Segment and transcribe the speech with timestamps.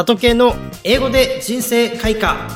[0.00, 2.48] 里系の英語で人生開花。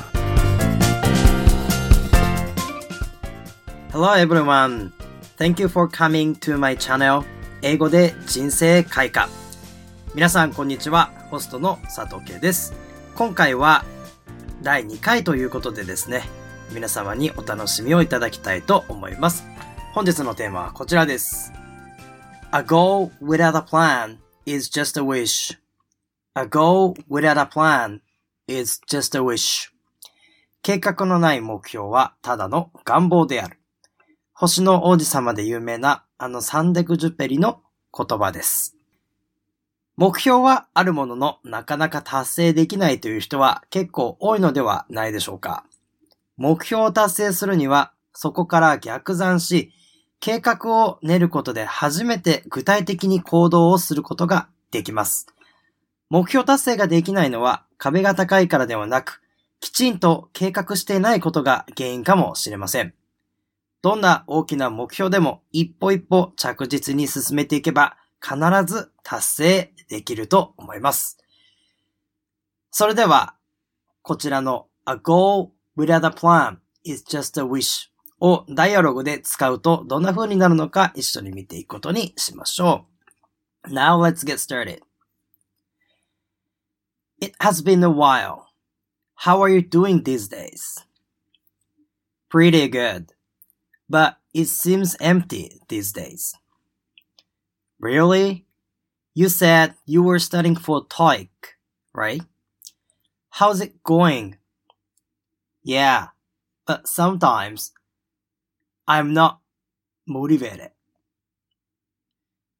[3.92, 4.90] Hello everyone!
[5.36, 7.22] Thank you for coming to my channel
[7.60, 9.28] 英語で人生開花。
[10.14, 11.10] 皆さんこんにちは。
[11.30, 12.72] ホストの佐藤圭です。
[13.14, 13.84] 今回は
[14.62, 16.22] 第2回ということでですね
[16.72, 19.44] 皆様にお楽しみをいただきたいと思います。
[19.92, 21.52] 本日のテーマはこちらです。
[22.52, 24.16] A goal without a plan
[24.46, 25.62] is just a wish
[26.36, 28.00] A goal without a plan
[28.48, 29.70] is just a wish.
[30.62, 33.60] 計画のない目標はただの願望である。
[34.32, 37.60] 星の王子様で有名なあのサンデクジュペリの
[37.96, 38.76] 言葉です。
[39.96, 45.64] 目標はあるもののなかなか達成できないという人は結構多いのではないでしょうか。
[46.36, 49.70] 目標を達成するにはそこから逆算し、
[50.18, 55.28] 計画を練ることで初めて具体的に行動をすることができます。
[56.10, 59.20] 目標達成ができないのは壁が高いからではなく、
[59.60, 62.94] きちんと計画していないことが原因かもしれません。
[63.82, 71.18] どんな大きな目標でも一歩一歩着実に進めていけば必ず達成できると思います。
[72.70, 73.36] それでは、
[74.02, 77.88] こちらの A goal without a plan is just a wish
[78.20, 82.86] をダイアログで使うとどんな風になるのか一緒に見ていくことにしましょ
[83.66, 83.68] う。
[83.68, 84.80] Now let's get started.
[87.20, 88.48] It has been a while.
[89.14, 90.84] How are you doing these days?
[92.28, 93.12] Pretty good.
[93.88, 96.34] But it seems empty these days.
[97.78, 98.46] Really?
[99.14, 101.28] You said you were studying for TOEIC,
[101.94, 102.22] right?
[103.30, 104.36] How's it going?
[105.62, 106.08] Yeah,
[106.66, 107.72] but sometimes
[108.86, 109.40] I'm not
[110.06, 110.70] motivated.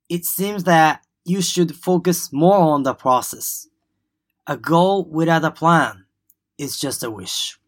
[0.08, 3.66] It seems that you should focus more on the process.
[4.47, 6.05] A goal without a plan
[6.59, 7.59] is just a wish.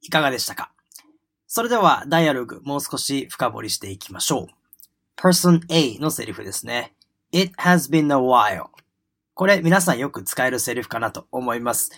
[0.00, 0.72] いかがでしたか
[1.46, 4.46] それでは、ダイアログ、もう少し深掘りしていきましょう。
[5.16, 6.94] person A のセリフですね。
[7.30, 8.66] It has been a while.
[9.34, 11.92] これ、皆さんよく使えるセリフかなと思います。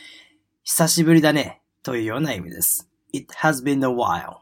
[0.65, 2.91] 久しぶりだね、というような意味です。
[3.15, 4.39] It has been a while.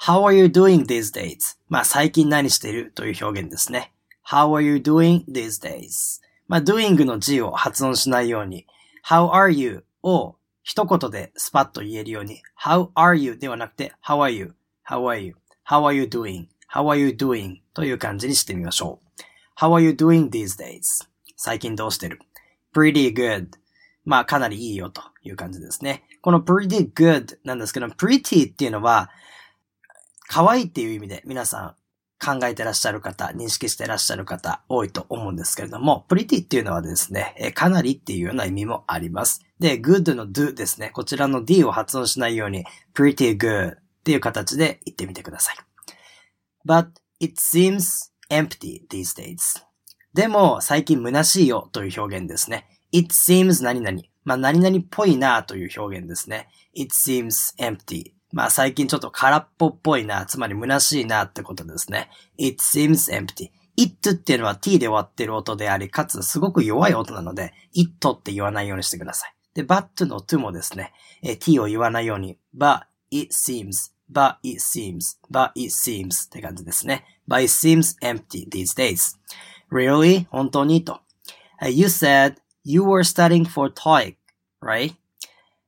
[0.00, 1.56] How are you doing these days?
[1.68, 3.92] まあ、最近何しているという表現ですね。
[4.26, 6.23] How are you doing these days?
[6.46, 8.66] まあ、doing の G を発音しないように、
[9.06, 17.08] how are you を一言でスパッと言えるように、how are you ではなくて、how are you?how are you?how are you doing?how are you
[17.08, 17.56] doing?
[17.74, 19.04] という感じにしてみましょう。
[19.60, 21.06] how are you doing these days?
[21.36, 22.20] 最近どうしてる
[22.74, 23.48] ?pretty good.
[24.04, 26.04] まあ、かなりいいよという感じですね。
[26.20, 29.10] この pretty good なんですけど、pretty っていうのは、
[30.28, 31.74] 可愛いっていう意味で皆さん
[32.24, 39.42] 考えてらっしゃる方、認識してらっしゃる方多いと思うんですけれども、pretty っていうのはですね、えかなりっていうような意味もあります。
[39.60, 40.90] で、good の do ですね。
[40.90, 42.64] こちらの d を発音しないように、
[42.94, 45.56] pretty good っていう形で言ってみてください。
[46.66, 46.86] But
[47.20, 49.62] it seems empty these days.
[50.14, 52.66] でも、最近虚しいよという表現ですね。
[52.92, 54.00] it seems 何々。
[54.24, 56.48] まあ、何々っぽいなという表現ですね。
[56.74, 58.13] it seems empty.
[58.34, 62.10] まあ最近ちょっと空っぽっぽいな、つまり虚しいなってことですね。
[62.36, 63.50] It seems empty.
[63.76, 69.34] it っていうのは t で終わってる音であり、かつすごく弱い音なので、it って言わないようにしてください。
[69.54, 72.80] で、but の to もですね、え t を言わないように、but
[73.12, 77.04] it seems, but it seems, but it seems って感じですね。
[77.28, 79.16] but it seems empty these days.
[79.70, 80.26] Really?
[80.30, 81.00] 本当にと。
[81.62, 82.34] You said
[82.64, 84.16] you were studying for TOEIC,
[84.60, 84.94] right?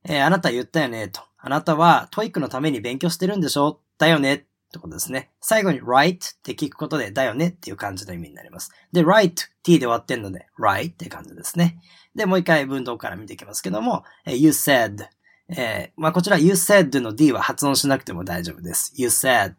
[0.03, 1.26] え、あなた言ったよねと。
[1.37, 3.79] あなたは TOEICのために勉強してるんでしょ？
[3.97, 4.33] だよね？
[4.33, 4.37] っ
[4.71, 5.29] てことですね。
[5.39, 8.71] 最後に right って聞くことでだよねっていう感じの意味になります。
[8.91, 9.33] で、right,
[9.63, 11.79] t で終わってんので right って感じですね。
[12.15, 15.07] で、もう一回文章から見ていきますけども、you said
[15.49, 18.91] えー、まあ、こちら you said の d は発音しなくても大丈夫です。
[18.97, 19.53] you said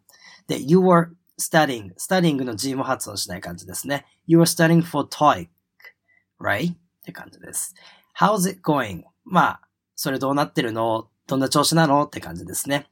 [0.47, 1.09] で、you were
[1.41, 4.05] studying, studying の g も発音しない感じですね。
[4.27, 5.49] you were studying for TOEIC,
[6.39, 6.73] right?
[6.73, 7.75] って感じです。
[8.19, 9.05] how's it going?
[9.25, 9.61] まあ、
[9.97, 11.09] それどうなってるの？
[11.29, 12.05] どんな調子なの？
[12.05, 12.87] って感じですね。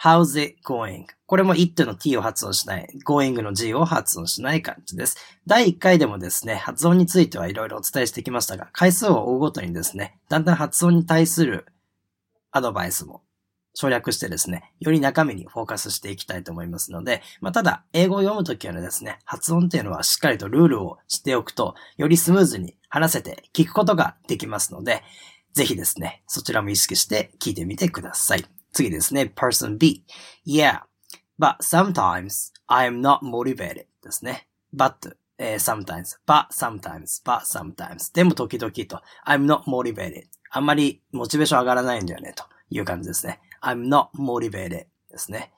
[0.00, 1.06] How's it going?
[1.26, 5.16] これも it の t を発音しない、going の g を発音しない感じです。
[5.46, 11.66] 第1回でもですね、発音についてはいろいろお伝えしてきましたが、回数を追うごとにですね、だんだん発音に対する
[12.52, 13.22] アドバイスも
[13.74, 25.02] 省略してですね、より中身にフォーカスしていきたいと思いますので、まあ、ただ、英語を読むときはですね、発音っていうのはしっかりとルールをしておくと、よりスムーズに話せて聞くことができますので、
[25.58, 28.44] ぜひですね、そちらも意識して聞いてみてください。
[28.72, 30.04] 次ですね、person B。
[30.46, 30.82] Yeah,
[31.36, 34.46] but sometimes I am not motivated ですね。
[34.72, 38.14] but え sometimes, but sometimes, but sometimes.
[38.14, 39.02] でも時々と。
[39.26, 40.26] I'm not motivated.
[40.50, 43.40] あんまりモチベーション上がらないんだよね、という感じですね。
[43.60, 45.50] I'm not motivated ですね。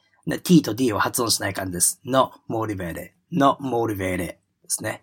[0.42, 2.00] t と d を発音しない感じです。
[2.06, 5.02] not motivated, not motivated ですね。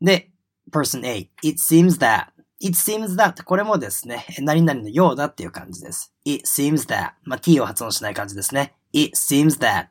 [0.00, 0.30] で、
[0.72, 2.28] person A, it seems that,
[2.60, 6.12] it seems that これもですね、何々のようだっていう感じです。
[6.24, 8.74] it seems that, まあ、t を発音しない感じですね。
[8.92, 9.86] it seems that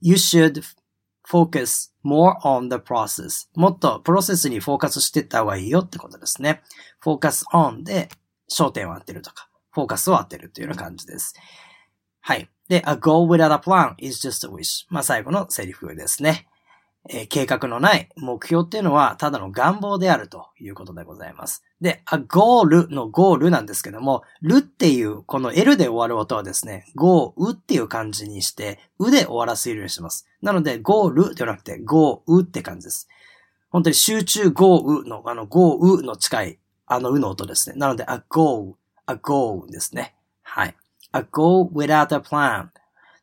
[0.00, 0.62] you should
[1.26, 3.48] focus more on the process.
[3.54, 6.62] もっとプロセスにフォーカスしていった方がいいよってことですね。
[7.02, 8.08] focus on で
[8.50, 11.34] 焦点を当てるとか、フォーカスを当てるというような感じです。
[12.20, 12.50] はい。
[12.68, 14.86] で、a goal without a plan is just a wish.
[14.88, 16.46] まあ最後のセリフですね。
[17.08, 21.64] えー計画のない目標っていうのはただの願望であるということでございます。
[21.80, 30.26] で、a goal のゴールなんですけども、るっていうこの L で終わる音はですね、go うっていう感じにして、うで終わらせるようにします。
[30.42, 33.08] なので、ゴールではなくて、go うって感じです。
[33.70, 37.76] 本当に集中 go うの、あの go うの近い、あのうの音ですね。
[37.76, 38.76] なので、a go,
[39.06, 40.14] a go ですね。
[40.42, 40.74] はい。
[41.12, 42.68] a go without a plan.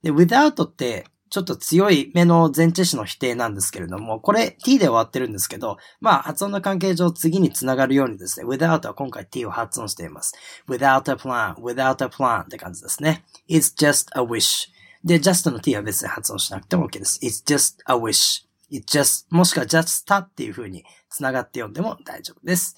[0.02, 10.34] で、without って、ちょっと強い目の前置詞の否定なんですけれども、これ t で終わってるんですけど、まあ発音の関係上次につながるようにですね、without は今回 t を発音しています。
[10.68, 13.24] without a plan, without a plan って感じですね。
[13.50, 14.70] it's just a wish.
[15.04, 17.20] で、just の t は別に発音しなくても OK です。
[17.24, 18.48] it's just a wish.
[18.72, 22.76] it's just, もしくは just たっていう風につながって読んでも大丈夫です。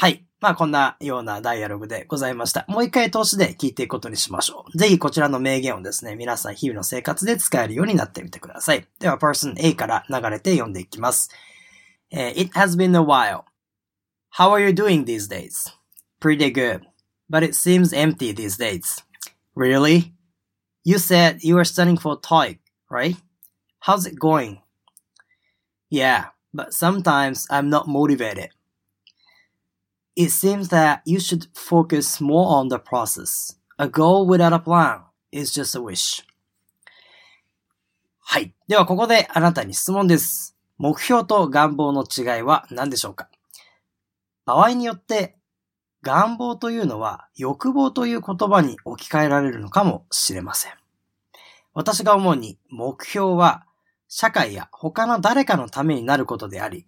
[0.00, 0.24] はい。
[0.40, 2.64] まあこんなようなダイアログでございました。
[2.68, 4.78] もう一回通しで聞いていくことにしましょう。
[4.78, 8.86] ぜひこちらの名言をですね、皆さん日々の生活で使えるようになってみてください。
[9.00, 11.30] では、person A から流れて読んでいきます。
[12.12, 13.42] え It has been a while.
[14.36, 15.74] How are you doing these days?
[16.20, 16.82] Pretty good.
[17.28, 19.04] But it seems empty these days.
[19.56, 20.12] Really?
[20.84, 23.16] You said you were studying for TOEIC, right?
[23.80, 24.62] How's it going?
[25.90, 28.50] Yeah, but sometimes I'm not motivated.
[30.20, 33.56] It seems that you should focus more on the process.
[33.78, 36.24] A goal without a plan is just a wish.
[38.18, 38.52] はい。
[38.66, 40.56] ではここであなたに質問です。
[40.76, 43.28] 目標と願望の違いは何でしょうか？
[44.44, 45.36] 場合によって
[46.02, 50.72] 願望というのは欲望という言葉に置き換えられるのかもしれません。
[51.74, 53.66] 私が思うに目標は
[54.08, 56.86] 社会や他の誰かのためになることであり、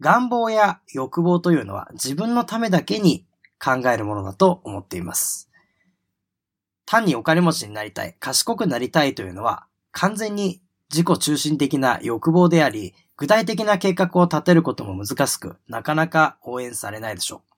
[0.00, 3.24] 願望や欲望というのは自分のためだけに
[3.62, 5.50] 考えるものだと思っています。
[6.86, 10.60] 単にお金持ちになりたい、賢くなりたいというのは完全に
[10.92, 17.54] 自己中心的な欲望であり、具体的な計画を立てることも難しく、なかなか応援されないでしょう。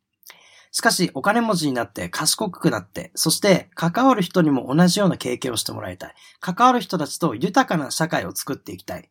[0.71, 6.15] しかし、お金持ちになって賢くなって、そして関わる人にも同じような経験をしてもらいたい。
[6.41, 9.09] 関わる人たちと豊かな社会を作っていきたい。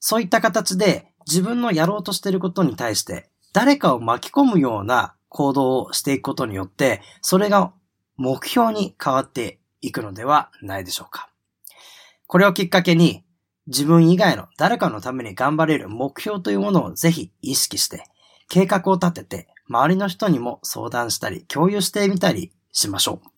[0.00, 7.72] そういった形で自分のやろうとしていることに対して誰かを巻き込むような行動をしていくことによって、それが
[8.16, 11.28] 目標に変わっていくのではないでしょうか。
[12.26, 13.24] これをきっかけに
[13.66, 18.04] 自分以外の誰かのために頑張れる目標というものをぜひ意識して
[18.48, 23.28] 計画を立てて周りの人にも相談したり共有してみたりしましょう。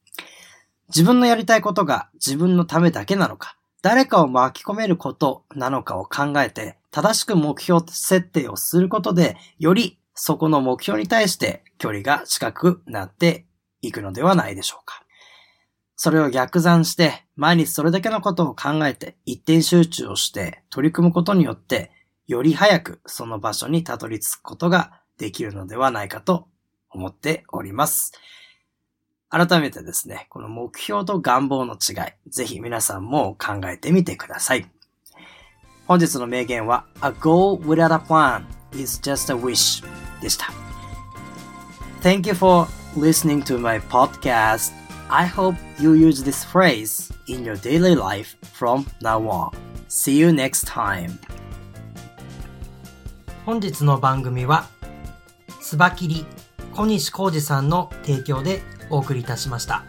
[0.89, 13.47] 自分のやりたいことが自分のためだけなのか、誰かを巻き込めることなのかを考えて、正しく目標設定をすることで、よりそこの目標に対して距離が近くなって
[13.83, 15.03] いくのではないでしょうか。
[15.97, 21.91] それを逆算して、毎日それだけのことを考えて、一点集中をして取り組むことによって、
[22.29, 26.47] より早くその場所にたどり着くことができるのではないかと
[26.91, 28.13] 思っております。
[29.31, 34.74] 改めてですね、この目標と願望の違い、ぜひ皆さんも考えてみてください。
[35.87, 39.85] 本日の名言は、A goal without a plan is just a wish
[40.21, 40.53] でした。
[42.03, 44.73] Thank you for listening to my podcast.
[45.09, 49.53] I hope you use this phrase in your daily life from now on.
[49.89, 51.19] See you next time.
[53.45, 54.67] 本日の番組は、
[55.61, 56.25] つばきり
[56.75, 59.85] 小西浩二さんの提供でお送りいたしました。